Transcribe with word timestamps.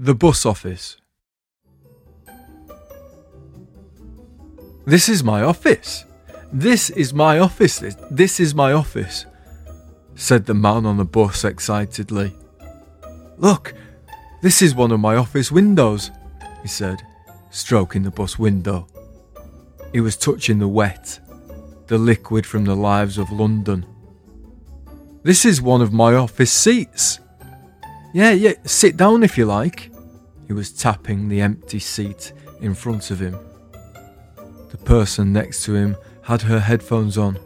The 0.00 0.14
Bus 0.14 0.44
Office. 0.44 0.96
This 4.84 5.08
is 5.08 5.22
my 5.22 5.42
office. 5.42 6.04
This 6.52 6.90
is 6.90 7.14
my 7.14 7.38
office. 7.38 7.78
This, 8.10 8.40
is 8.40 8.56
my 8.56 8.72
office, 8.72 9.24
said 10.16 10.46
the 10.46 10.54
man 10.54 10.84
on 10.84 10.96
the 10.96 11.04
bus 11.04 11.44
excitedly. 11.44 12.34
Look, 13.36 13.74
this 14.42 14.62
is 14.62 14.74
one 14.74 14.90
of 14.90 14.98
my 14.98 15.14
office 15.14 15.52
windows, 15.52 16.10
he 16.62 16.68
said, 16.68 17.00
stroking 17.50 18.02
the 18.02 18.10
bus 18.10 18.36
window. 18.36 18.88
He 19.92 20.00
was 20.00 20.16
touching 20.16 20.58
the 20.58 20.66
wet, 20.66 21.20
the 21.86 21.98
liquid 21.98 22.46
from 22.46 22.64
the 22.64 22.74
lives 22.74 23.16
of 23.16 23.30
London. 23.30 23.86
This 25.22 25.44
is 25.44 25.62
one 25.62 25.82
of 25.82 25.92
my 25.92 26.14
office 26.14 26.52
seats. 26.52 27.20
Yeah, 28.14 28.30
yeah, 28.30 28.52
sit 28.64 28.96
down 28.96 29.24
if 29.24 29.36
you 29.36 29.44
like. 29.44 29.90
He 30.46 30.52
was 30.52 30.70
tapping 30.72 31.28
the 31.28 31.40
empty 31.40 31.80
seat 31.80 32.32
in 32.60 32.72
front 32.72 33.10
of 33.10 33.18
him. 33.18 33.36
The 34.70 34.78
person 34.78 35.32
next 35.32 35.64
to 35.64 35.74
him 35.74 35.96
had 36.22 36.42
her 36.42 36.60
headphones 36.60 37.18
on. 37.18 37.40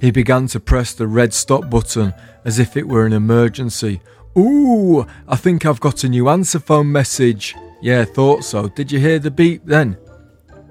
He 0.00 0.10
began 0.10 0.46
to 0.48 0.58
press 0.58 0.94
the 0.94 1.06
red 1.06 1.34
stop 1.34 1.68
button 1.68 2.14
as 2.46 2.58
if 2.58 2.78
it 2.78 2.88
were 2.88 3.04
an 3.04 3.12
emergency. 3.12 4.00
Ooh, 4.38 5.06
I 5.28 5.36
think 5.36 5.66
I've 5.66 5.80
got 5.80 6.02
a 6.02 6.08
new 6.08 6.30
answer 6.30 6.60
phone 6.60 6.90
message. 6.90 7.54
Yeah, 7.82 8.06
thought 8.06 8.44
so. 8.44 8.68
Did 8.68 8.90
you 8.90 8.98
hear 8.98 9.18
the 9.18 9.30
beep 9.30 9.66
then? 9.66 9.98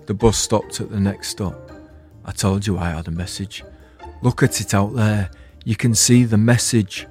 The 0.08 0.16
bus 0.16 0.38
stopped 0.38 0.81
at 0.81 0.90
the 0.90 1.00
next 1.00 1.28
stop. 1.28 1.72
I 2.25 2.31
told 2.31 2.66
you 2.66 2.80
I 2.80 2.90
had 2.90 3.08
a 3.08 3.12
message. 3.12 3.64
Look 4.23 4.42
at 4.42 4.59
it 4.59 4.73
out 4.73 4.95
there. 4.95 5.30
You 5.66 5.75
can 5.75 5.94
see 5.94 6.23
the 6.23 6.38
message. 6.38 7.06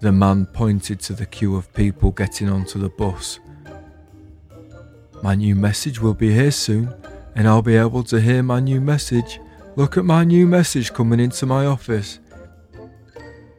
The 0.00 0.12
man 0.12 0.46
pointed 0.46 0.98
to 1.00 1.12
the 1.12 1.26
queue 1.26 1.56
of 1.56 1.74
people 1.74 2.10
getting 2.10 2.48
onto 2.48 2.78
the 2.78 2.88
bus. 2.88 3.38
My 5.22 5.34
new 5.34 5.54
message 5.54 6.00
will 6.00 6.14
be 6.14 6.32
here 6.32 6.50
soon, 6.50 6.94
and 7.34 7.46
I'll 7.46 7.60
be 7.60 7.76
able 7.76 8.02
to 8.04 8.18
hear 8.18 8.42
my 8.42 8.60
new 8.60 8.80
message. 8.80 9.40
Look 9.76 9.98
at 9.98 10.06
my 10.06 10.24
new 10.24 10.46
message 10.46 10.94
coming 10.94 11.20
into 11.20 11.44
my 11.44 11.66
office. 11.66 12.18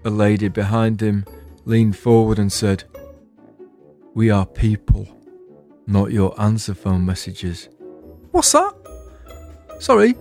A 0.03 0.09
lady 0.09 0.47
behind 0.47 0.99
him 0.99 1.25
leaned 1.65 1.95
forward 1.95 2.39
and 2.39 2.51
said, 2.51 2.85
We 4.15 4.31
are 4.31 4.47
people, 4.47 5.07
not 5.85 6.11
your 6.11 6.33
answer 6.41 6.73
phone 6.73 7.05
messages. 7.05 7.69
What's 8.31 8.51
that? 8.53 8.73
Sorry, 9.77 10.13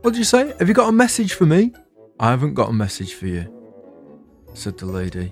what 0.00 0.12
did 0.12 0.18
you 0.18 0.24
say? 0.24 0.54
Have 0.58 0.68
you 0.68 0.74
got 0.74 0.88
a 0.88 0.92
message 0.92 1.34
for 1.34 1.44
me? 1.44 1.74
I 2.18 2.30
haven't 2.30 2.54
got 2.54 2.70
a 2.70 2.72
message 2.72 3.12
for 3.12 3.26
you, 3.26 3.52
said 4.54 4.78
the 4.78 4.86
lady. 4.86 5.30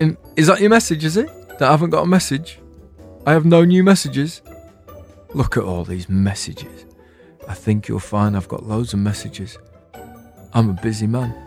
Is 0.00 0.46
that 0.48 0.60
your 0.60 0.70
message, 0.70 1.04
is 1.04 1.16
it? 1.16 1.28
That 1.58 1.62
I 1.62 1.70
haven't 1.70 1.90
got 1.90 2.02
a 2.02 2.06
message? 2.06 2.58
I 3.26 3.32
have 3.32 3.44
no 3.44 3.64
new 3.64 3.82
messages? 3.82 4.42
Look 5.34 5.56
at 5.56 5.64
all 5.64 5.84
these 5.84 6.08
messages. 6.08 6.84
I 7.48 7.54
think 7.54 7.88
you'll 7.88 8.00
find 8.00 8.36
I've 8.36 8.48
got 8.48 8.64
loads 8.64 8.92
of 8.92 8.98
messages. 8.98 9.58
I'm 10.52 10.70
a 10.70 10.74
busy 10.74 11.06
man. 11.06 11.45